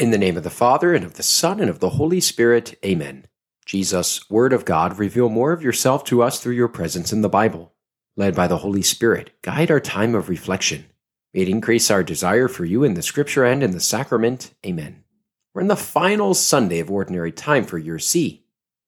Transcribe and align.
In 0.00 0.12
the 0.12 0.16
name 0.16 0.38
of 0.38 0.44
the 0.44 0.48
Father, 0.48 0.94
and 0.94 1.04
of 1.04 1.16
the 1.18 1.22
Son, 1.22 1.60
and 1.60 1.68
of 1.68 1.80
the 1.80 1.90
Holy 1.90 2.20
Spirit, 2.20 2.74
Amen. 2.82 3.26
Jesus, 3.66 4.30
Word 4.30 4.54
of 4.54 4.64
God, 4.64 4.98
reveal 4.98 5.28
more 5.28 5.52
of 5.52 5.62
yourself 5.62 6.04
to 6.04 6.22
us 6.22 6.40
through 6.40 6.54
your 6.54 6.68
presence 6.68 7.12
in 7.12 7.20
the 7.20 7.28
Bible. 7.28 7.74
Led 8.16 8.34
by 8.34 8.46
the 8.46 8.56
Holy 8.56 8.80
Spirit, 8.80 9.32
guide 9.42 9.70
our 9.70 9.78
time 9.78 10.14
of 10.14 10.30
reflection. 10.30 10.86
May 11.34 11.42
it 11.42 11.50
increase 11.50 11.90
our 11.90 12.02
desire 12.02 12.48
for 12.48 12.64
you 12.64 12.82
in 12.82 12.94
the 12.94 13.02
Scripture 13.02 13.44
and 13.44 13.62
in 13.62 13.72
the 13.72 13.78
sacrament. 13.78 14.54
Amen. 14.64 15.04
We're 15.52 15.60
in 15.60 15.68
the 15.68 15.76
final 15.76 16.32
Sunday 16.32 16.78
of 16.78 16.90
Ordinary 16.90 17.30
Time 17.30 17.64
for 17.64 17.76
Year 17.76 17.98
C. 17.98 18.46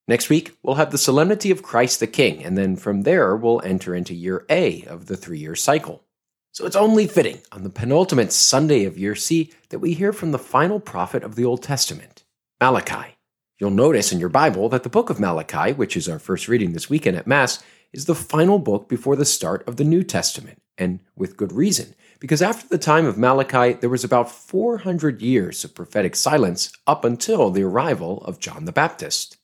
Next 0.08 0.30
week, 0.30 0.56
we'll 0.62 0.76
have 0.76 0.92
the 0.92 0.96
Solemnity 0.96 1.50
of 1.50 1.62
Christ 1.62 2.00
the 2.00 2.06
King, 2.06 2.42
and 2.42 2.56
then 2.56 2.74
from 2.74 3.02
there, 3.02 3.36
we'll 3.36 3.60
enter 3.66 3.94
into 3.94 4.14
Year 4.14 4.46
A 4.48 4.84
of 4.84 5.04
the 5.04 5.18
three 5.18 5.40
year 5.40 5.56
cycle. 5.56 6.04
So 6.52 6.66
it's 6.66 6.76
only 6.76 7.06
fitting 7.06 7.40
on 7.50 7.62
the 7.62 7.70
penultimate 7.70 8.30
Sunday 8.30 8.84
of 8.84 8.98
Year 8.98 9.14
C 9.14 9.50
that 9.70 9.78
we 9.78 9.94
hear 9.94 10.12
from 10.12 10.32
the 10.32 10.38
final 10.38 10.80
prophet 10.80 11.22
of 11.22 11.34
the 11.34 11.46
Old 11.46 11.62
Testament, 11.62 12.24
Malachi. 12.60 13.16
You'll 13.58 13.70
notice 13.70 14.12
in 14.12 14.20
your 14.20 14.28
Bible 14.28 14.68
that 14.68 14.82
the 14.82 14.90
book 14.90 15.08
of 15.08 15.18
Malachi, 15.18 15.72
which 15.72 15.96
is 15.96 16.10
our 16.10 16.18
first 16.18 16.48
reading 16.48 16.74
this 16.74 16.90
weekend 16.90 17.16
at 17.16 17.26
Mass, 17.26 17.64
is 17.94 18.04
the 18.04 18.14
final 18.14 18.58
book 18.58 18.86
before 18.86 19.16
the 19.16 19.24
start 19.24 19.66
of 19.66 19.76
the 19.76 19.84
New 19.84 20.02
Testament, 20.02 20.60
and 20.76 21.00
with 21.16 21.38
good 21.38 21.52
reason, 21.52 21.94
because 22.20 22.42
after 22.42 22.68
the 22.68 22.76
time 22.76 23.06
of 23.06 23.16
Malachi, 23.16 23.72
there 23.72 23.88
was 23.88 24.04
about 24.04 24.30
400 24.30 25.22
years 25.22 25.64
of 25.64 25.74
prophetic 25.74 26.14
silence 26.14 26.70
up 26.86 27.02
until 27.02 27.48
the 27.48 27.62
arrival 27.62 28.22
of 28.24 28.40
John 28.40 28.66
the 28.66 28.72
Baptist. 28.72 29.38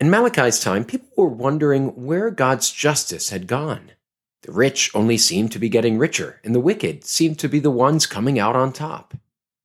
In 0.00 0.08
Malachi's 0.08 0.60
time, 0.60 0.86
people 0.86 1.08
were 1.14 1.28
wondering 1.28 2.06
where 2.06 2.30
God's 2.30 2.70
justice 2.70 3.28
had 3.28 3.48
gone. 3.48 3.90
The 4.44 4.52
rich 4.52 4.90
only 4.94 5.16
seem 5.16 5.48
to 5.48 5.58
be 5.58 5.70
getting 5.70 5.96
richer, 5.96 6.38
and 6.44 6.54
the 6.54 6.60
wicked 6.60 7.02
seem 7.04 7.34
to 7.36 7.48
be 7.48 7.60
the 7.60 7.70
ones 7.70 8.04
coming 8.04 8.38
out 8.38 8.54
on 8.54 8.74
top. 8.74 9.14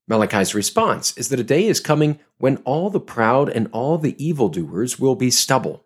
Malachi's 0.07 0.55
response 0.55 1.15
is 1.17 1.27
that 1.29 1.39
a 1.39 1.43
day 1.43 1.67
is 1.67 1.81
coming 1.81 2.17
when 2.37 2.57
all 2.63 2.89
the 2.89 3.01
proud 3.01 3.49
and 3.49 3.67
all 3.73 3.97
the 3.97 4.15
evildoers 4.23 4.97
will 4.97 5.15
be 5.15 5.29
stubble. 5.29 5.83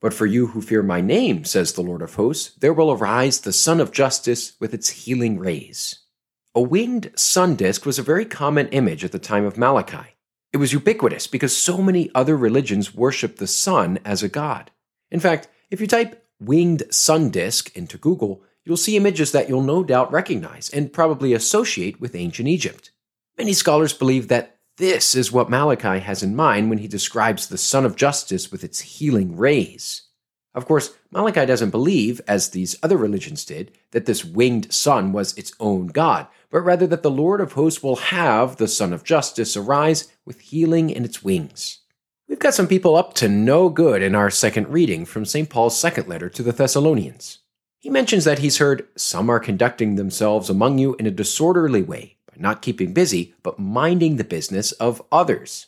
But 0.00 0.14
for 0.14 0.24
you 0.24 0.48
who 0.48 0.62
fear 0.62 0.82
my 0.82 1.02
name, 1.02 1.44
says 1.44 1.74
the 1.74 1.82
Lord 1.82 2.00
of 2.00 2.14
hosts, 2.14 2.56
there 2.60 2.72
will 2.72 2.90
arise 2.90 3.40
the 3.40 3.52
Sun 3.52 3.78
of 3.78 3.92
Justice 3.92 4.54
with 4.58 4.72
its 4.72 4.88
healing 4.88 5.38
rays. 5.38 5.98
A 6.54 6.62
winged 6.62 7.12
sun 7.16 7.56
disk 7.56 7.84
was 7.84 7.98
a 7.98 8.02
very 8.02 8.24
common 8.24 8.68
image 8.68 9.04
at 9.04 9.12
the 9.12 9.18
time 9.18 9.44
of 9.44 9.58
Malachi. 9.58 10.16
It 10.50 10.56
was 10.56 10.72
ubiquitous 10.72 11.26
because 11.26 11.54
so 11.54 11.82
many 11.82 12.10
other 12.14 12.38
religions 12.38 12.94
worship 12.94 13.36
the 13.36 13.46
sun 13.46 13.98
as 14.02 14.22
a 14.22 14.30
god. 14.30 14.70
In 15.10 15.20
fact, 15.20 15.48
if 15.70 15.82
you 15.82 15.86
type 15.86 16.24
winged 16.40 16.82
sun 16.90 17.30
disk 17.30 17.74
into 17.76 17.98
Google, 17.98 18.42
you'll 18.64 18.76
see 18.76 18.96
images 18.96 19.32
that 19.32 19.48
you'll 19.48 19.62
no 19.62 19.84
doubt 19.84 20.12
recognize 20.12 20.70
and 20.70 20.92
probably 20.92 21.32
associate 21.32 22.00
with 22.00 22.14
ancient 22.14 22.48
Egypt. 22.48 22.90
Many 23.38 23.52
scholars 23.52 23.92
believe 23.92 24.28
that 24.28 24.56
this 24.76 25.14
is 25.14 25.30
what 25.30 25.50
Malachi 25.50 25.98
has 25.98 26.22
in 26.22 26.34
mind 26.34 26.70
when 26.70 26.78
he 26.78 26.88
describes 26.88 27.48
the 27.48 27.58
Sun 27.58 27.84
of 27.84 27.96
Justice 27.96 28.50
with 28.50 28.64
its 28.64 28.80
healing 28.80 29.36
rays. 29.36 30.02
Of 30.54 30.66
course, 30.66 30.94
Malachi 31.10 31.46
doesn't 31.46 31.70
believe, 31.70 32.20
as 32.26 32.48
these 32.48 32.76
other 32.82 32.96
religions 32.96 33.44
did, 33.44 33.72
that 33.92 34.06
this 34.06 34.24
winged 34.24 34.72
sun 34.72 35.12
was 35.12 35.36
its 35.36 35.52
own 35.60 35.88
God, 35.88 36.26
but 36.50 36.62
rather 36.62 36.86
that 36.88 37.02
the 37.02 37.10
Lord 37.10 37.40
of 37.40 37.52
hosts 37.52 37.82
will 37.82 37.96
have 37.96 38.56
the 38.56 38.66
Sun 38.66 38.92
of 38.92 39.04
Justice 39.04 39.56
arise 39.56 40.08
with 40.24 40.40
healing 40.40 40.90
in 40.90 41.04
its 41.04 41.22
wings. 41.22 41.80
We've 42.30 42.38
got 42.38 42.54
some 42.54 42.68
people 42.68 42.94
up 42.94 43.14
to 43.14 43.28
no 43.28 43.68
good 43.68 44.02
in 44.02 44.14
our 44.14 44.30
second 44.30 44.68
reading 44.68 45.04
from 45.04 45.24
St. 45.24 45.50
Paul's 45.50 45.76
second 45.76 46.06
letter 46.06 46.28
to 46.28 46.44
the 46.44 46.52
Thessalonians. 46.52 47.40
He 47.80 47.90
mentions 47.90 48.22
that 48.22 48.38
he's 48.38 48.58
heard 48.58 48.86
some 48.94 49.28
are 49.28 49.40
conducting 49.40 49.96
themselves 49.96 50.48
among 50.48 50.78
you 50.78 50.94
in 51.00 51.06
a 51.06 51.10
disorderly 51.10 51.82
way, 51.82 52.18
by 52.26 52.34
not 52.40 52.62
keeping 52.62 52.92
busy, 52.94 53.34
but 53.42 53.58
minding 53.58 54.14
the 54.14 54.22
business 54.22 54.70
of 54.70 55.02
others. 55.10 55.66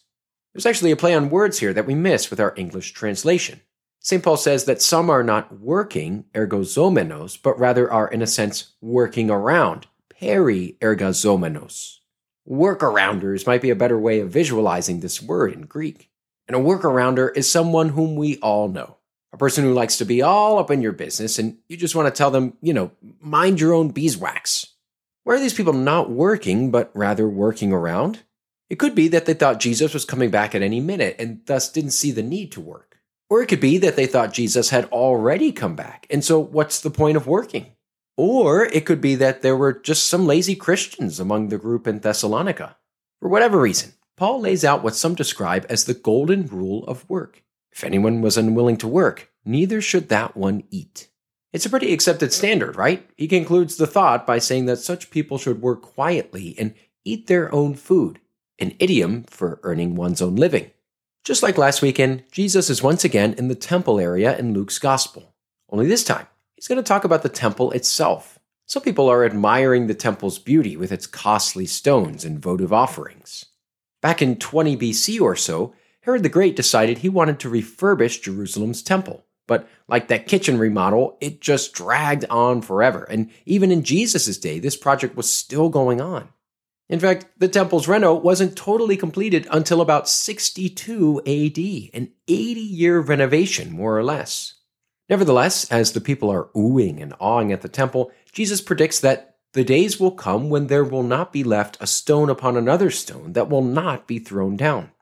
There's 0.55 0.65
actually 0.65 0.93
a 0.93 0.97
play 0.97 1.17
on 1.17 1.31
words 1.31 1.59
here 1.59 1.73
that 1.73 1.85
we 1.85 1.97
miss 1.97 2.31
with 2.31 2.39
our 2.39 2.55
English 2.57 2.93
translation. 2.93 3.63
St. 3.99 4.23
Paul 4.23 4.37
says 4.37 4.65
that 4.67 4.81
some 4.81 5.11
are 5.11 5.25
not 5.25 5.59
working, 5.59 6.27
ergozomenos, 6.33 7.43
but 7.43 7.59
rather 7.59 7.91
are, 7.91 8.07
in 8.07 8.23
a 8.23 8.27
sense, 8.29 8.75
working 8.81 9.31
around, 9.31 9.89
peri 10.09 10.77
ergozomenos. 10.81 11.99
Workarounders 12.49 13.49
might 13.49 13.63
be 13.63 13.71
a 13.71 13.77
better 13.77 13.99
way 13.99 14.21
of 14.21 14.31
visualizing 14.31 15.01
this 15.01 15.21
word 15.21 15.53
in 15.53 15.63
Greek. 15.63 16.11
And 16.53 16.61
a 16.61 16.69
workarounder 16.69 17.35
is 17.35 17.51
someone 17.51 17.89
whom 17.89 18.15
we 18.15 18.37
all 18.41 18.69
know. 18.69 18.99
A 19.33 19.39
person 19.39 19.65
who 19.65 19.73
likes 19.73 19.97
to 19.97 20.05
be 20.05 20.21
all 20.21 20.59
up 20.59 20.71
in 20.71 20.83
your 20.83 20.93
business 20.93 21.39
and 21.39 21.57
you 21.67 21.79
just 21.79 21.95
want 21.95 22.15
to 22.15 22.19
tell 22.19 22.31
them, 22.31 22.59
you 22.61 22.75
know, 22.75 22.91
mind 23.23 23.59
your 23.59 23.73
own 23.73 23.89
beeswax. 23.89 24.67
Why 25.25 25.37
are 25.37 25.41
these 25.41 25.55
people 25.55 25.73
not 25.73 26.11
working, 26.11 26.71
but 26.71 26.91
rather 26.93 27.27
working 27.27 27.73
around? 27.73 28.25
It 28.69 28.79
could 28.79 28.95
be 28.95 29.09
that 29.09 29.25
they 29.25 29.33
thought 29.33 29.61
Jesus 29.61 29.95
was 29.95 30.05
coming 30.05 30.31
back 30.31 30.55
at 30.55 30.61
any 30.61 30.79
minute 30.79 31.17
and 31.19 31.41
thus 31.47 31.73
didn't 31.73 31.93
see 31.93 32.11
the 32.11 32.23
need 32.23 32.53
to 32.53 32.61
work. 32.61 32.99
Or 33.31 33.41
it 33.41 33.47
could 33.47 33.61
be 33.61 33.79
that 33.79 33.97
they 33.97 34.07
thought 34.07 34.35
Jesus 34.35 34.69
had 34.69 34.85
already 34.87 35.53
come 35.53 35.75
back, 35.75 36.07
and 36.11 36.23
so 36.23 36.39
what's 36.39 36.83
the 36.83 36.91
point 36.91 37.17
of 37.17 37.27
working? 37.27 37.69
Or 38.19 38.67
it 38.67 38.85
could 38.85 39.01
be 39.01 39.15
that 39.15 39.41
there 39.41 39.57
were 39.57 39.73
just 39.73 40.07
some 40.07 40.27
lazy 40.27 40.55
Christians 40.55 41.19
among 41.19 41.49
the 41.49 41.57
group 41.57 41.87
in 41.87 42.01
Thessalonica. 42.01 42.77
For 43.21 43.31
whatever 43.31 43.59
reason, 43.59 43.95
Paul 44.17 44.41
lays 44.41 44.65
out 44.65 44.83
what 44.83 44.95
some 44.95 45.15
describe 45.15 45.67
as 45.69 45.85
the 45.85 45.95
golden 45.95 46.47
rule 46.47 46.85
of 46.85 47.09
work. 47.09 47.43
If 47.73 47.85
anyone 47.85 48.21
was 48.21 48.37
unwilling 48.37 48.77
to 48.79 48.89
work, 48.89 49.31
neither 49.45 49.81
should 49.81 50.09
that 50.11 50.37
one 50.37 50.65
eat. 50.71 51.09
It's 51.53 51.67
a 51.67 51.71
pretty 51.71 51.93
accepted 51.93 52.33
standard, 52.33 52.77
right? 52.77 53.09
He 53.17 53.29
concludes 53.29 53.77
the 53.77 53.87
thought 53.87 54.27
by 54.27 54.39
saying 54.39 54.67
that 54.67 54.79
such 54.79 55.11
people 55.11 55.39
should 55.39 55.61
work 55.61 55.83
quietly 55.83 56.55
and 56.59 56.75
eat 57.05 57.27
their 57.27 57.55
own 57.55 57.75
food, 57.75 58.21
an 58.59 58.75
idiom 58.79 59.25
for 59.25 59.61
earning 59.63 59.95
one's 59.95 60.23
own 60.23 60.37
living. 60.37 60.71
Just 61.25 61.43
like 61.43 61.59
last 61.59 61.83
weekend, 61.83 62.25
Jesus 62.33 62.69
is 62.69 62.83
once 62.83 63.05
again 63.05 63.35
in 63.35 63.49
the 63.49 63.55
temple 63.55 64.01
area 64.01 64.37
in 64.37 64.55
Luke's 64.55 64.79
gospel. 64.79 65.35
Only 65.69 65.87
this 65.87 66.05
time, 66.05 66.27
he's 66.55 66.69
going 66.69 66.77
to 66.77 66.83
talk 66.83 67.05
about 67.05 67.23
the 67.23 67.29
temple 67.29 67.71
itself. 67.73 68.39
Some 68.67 68.83
people 68.83 69.09
are 69.09 69.25
admiring 69.25 69.87
the 69.87 69.95
temple's 69.95 70.39
beauty 70.39 70.77
with 70.77 70.91
its 70.91 71.07
costly 71.07 71.67
stones 71.67 72.25
and 72.25 72.39
votive 72.39 72.73
offerings. 72.73 73.47
Back 74.03 74.21
in 74.21 74.37
20 74.37 74.77
BC 74.77 75.21
or 75.21 75.35
so, 75.37 75.75
Herod 76.03 76.25
the 76.25 76.29
Great 76.29 76.57
decided 76.57 76.99
he 76.99 77.09
wanted 77.09 77.39
to 77.41 77.51
refurbish 77.51 78.21
Jerusalem's 78.21 78.83
temple. 78.83 79.25
But 79.47 79.69
like 79.89 80.09
that 80.09 80.27
kitchen 80.27 80.59
remodel, 80.59 81.17
it 81.21 81.41
just 81.41 81.73
dragged 81.73 82.25
on 82.29 82.63
forever. 82.63 83.05
And 83.05 83.31
even 83.47 83.71
in 83.71 83.85
Jesus' 83.85 84.37
day, 84.39 84.59
this 84.59 84.77
project 84.77 85.17
was 85.17 85.31
still 85.31 85.69
going 85.69 86.01
on. 86.01 86.29
In 86.89 87.01
fact, 87.01 87.27
the 87.39 87.49
temple's 87.49 87.89
reno 87.89 88.13
wasn't 88.15 88.57
totally 88.57 88.97
completed 88.97 89.47
until 89.51 89.81
about 89.81 90.09
62 90.09 91.21
AD, 91.21 91.91
an 91.95 92.11
80 92.29 92.61
year 92.61 93.01
renovation, 93.01 93.73
more 93.73 93.97
or 93.97 94.05
less. 94.05 94.55
Nevertheless, 95.09 95.71
as 95.71 95.93
the 95.93 96.01
people 96.01 96.31
are 96.31 96.49
oohing 96.57 97.01
and 97.01 97.15
awing 97.21 97.53
at 97.53 97.63
the 97.63 97.69
temple, 97.69 98.11
Jesus 98.33 98.61
predicts 98.61 99.01
that 99.01 99.32
the 99.53 99.65
days 99.65 100.01
will 100.01 100.13
come 100.13 100.49
when 100.49 100.69
there 100.69 100.85
will 100.85 101.03
not 101.03 101.33
be 101.33 101.45
left 101.45 101.77
a 101.81 101.87
stone 101.87 102.31
upon 102.31 102.57
another 102.57 102.91
stone 102.91 103.35
that 103.35 103.51
will 103.51 103.63
not 103.63 104.07
be 104.07 104.19
thrown 104.19 104.57
down. 104.57 104.93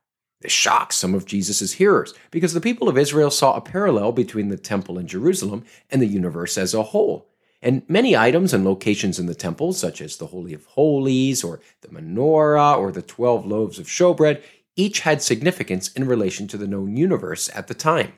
This 0.41 0.53
shocks 0.53 0.97
some 0.97 1.15
of 1.15 1.27
Jesus' 1.27 1.72
hearers 1.72 2.15
because 2.31 2.53
the 2.53 2.60
people 2.60 2.89
of 2.89 2.99
Israel 2.99 3.31
saw 3.31 3.55
a 3.55 3.60
parallel 3.60 4.12
between 4.12 4.49
the 4.49 4.56
temple 4.56 4.99
in 4.99 5.06
Jerusalem 5.06 5.65
and 5.91 6.00
the 6.00 6.06
universe 6.06 6.56
as 6.56 6.75
a 6.75 6.83
whole. 6.83 7.28
And 7.62 7.83
many 7.89 8.16
items 8.16 8.55
and 8.55 8.65
locations 8.65 9.19
in 9.19 9.27
the 9.27 9.34
temple, 9.34 9.75
such 9.75 10.00
as 10.00 10.16
the 10.16 10.28
Holy 10.28 10.55
of 10.55 10.65
Holies 10.65 11.44
or 11.44 11.60
the 11.83 11.89
menorah 11.89 12.78
or 12.78 12.91
the 12.91 13.03
12 13.03 13.44
loaves 13.44 13.78
of 13.78 13.87
showbread, 13.87 14.43
each 14.77 15.00
had 15.00 15.21
significance 15.21 15.93
in 15.93 16.06
relation 16.06 16.49
to 16.49 16.56
the 16.56 16.66
known 16.66 16.97
universe 16.97 17.50
at 17.55 17.66
the 17.66 17.75
time. 17.75 18.15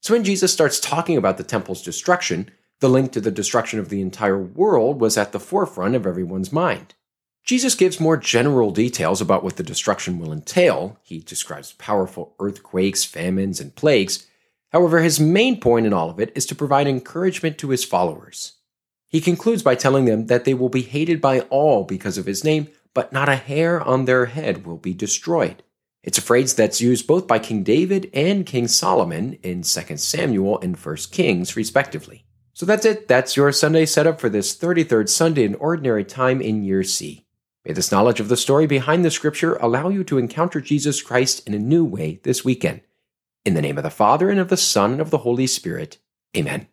So 0.00 0.14
when 0.14 0.24
Jesus 0.24 0.52
starts 0.52 0.80
talking 0.80 1.18
about 1.18 1.36
the 1.36 1.44
temple's 1.44 1.82
destruction, 1.82 2.50
the 2.80 2.88
link 2.88 3.12
to 3.12 3.20
the 3.20 3.30
destruction 3.30 3.78
of 3.78 3.88
the 3.88 4.00
entire 4.00 4.38
world 4.38 5.00
was 5.00 5.16
at 5.16 5.32
the 5.32 5.40
forefront 5.40 5.94
of 5.94 6.06
everyone's 6.06 6.52
mind. 6.52 6.94
Jesus 7.44 7.76
gives 7.76 8.00
more 8.00 8.16
general 8.16 8.72
details 8.72 9.20
about 9.20 9.44
what 9.44 9.56
the 9.56 9.62
destruction 9.62 10.18
will 10.18 10.32
entail. 10.32 10.98
He 11.02 11.20
describes 11.20 11.74
powerful 11.74 12.34
earthquakes, 12.40 13.04
famines, 13.04 13.60
and 13.60 13.74
plagues. 13.74 14.26
However, 14.72 15.00
his 15.00 15.20
main 15.20 15.60
point 15.60 15.86
in 15.86 15.92
all 15.92 16.10
of 16.10 16.18
it 16.18 16.32
is 16.34 16.44
to 16.46 16.56
provide 16.56 16.88
encouragement 16.88 17.56
to 17.58 17.70
his 17.70 17.84
followers. 17.84 18.54
He 19.06 19.20
concludes 19.20 19.62
by 19.62 19.76
telling 19.76 20.04
them 20.04 20.26
that 20.26 20.44
they 20.44 20.54
will 20.54 20.68
be 20.68 20.82
hated 20.82 21.20
by 21.20 21.40
all 21.42 21.84
because 21.84 22.18
of 22.18 22.26
his 22.26 22.42
name, 22.42 22.68
but 22.92 23.12
not 23.12 23.28
a 23.28 23.36
hair 23.36 23.80
on 23.80 24.04
their 24.04 24.26
head 24.26 24.66
will 24.66 24.76
be 24.76 24.92
destroyed. 24.92 25.62
It's 26.02 26.18
a 26.18 26.22
phrase 26.22 26.54
that's 26.54 26.80
used 26.80 27.06
both 27.06 27.26
by 27.26 27.38
King 27.38 27.62
David 27.62 28.10
and 28.12 28.44
King 28.44 28.68
Solomon 28.68 29.38
in 29.42 29.62
2 29.62 29.96
Samuel 29.96 30.60
and 30.60 30.76
1 30.76 30.96
Kings, 31.10 31.56
respectively. 31.56 32.25
So 32.56 32.64
that's 32.64 32.86
it. 32.86 33.06
That's 33.06 33.36
your 33.36 33.52
Sunday 33.52 33.84
setup 33.84 34.18
for 34.18 34.30
this 34.30 34.56
33rd 34.56 35.10
Sunday 35.10 35.44
in 35.44 35.56
Ordinary 35.56 36.04
Time 36.06 36.40
in 36.40 36.64
Year 36.64 36.82
C. 36.82 37.26
May 37.66 37.74
this 37.74 37.92
knowledge 37.92 38.18
of 38.18 38.30
the 38.30 38.36
story 38.38 38.66
behind 38.66 39.04
the 39.04 39.10
scripture 39.10 39.56
allow 39.56 39.90
you 39.90 40.02
to 40.04 40.16
encounter 40.16 40.62
Jesus 40.62 41.02
Christ 41.02 41.46
in 41.46 41.52
a 41.52 41.58
new 41.58 41.84
way 41.84 42.18
this 42.22 42.46
weekend. 42.46 42.80
In 43.44 43.52
the 43.52 43.60
name 43.60 43.76
of 43.76 43.84
the 43.84 43.90
Father, 43.90 44.30
and 44.30 44.40
of 44.40 44.48
the 44.48 44.56
Son, 44.56 44.92
and 44.92 45.02
of 45.02 45.10
the 45.10 45.18
Holy 45.18 45.46
Spirit. 45.46 45.98
Amen. 46.34 46.68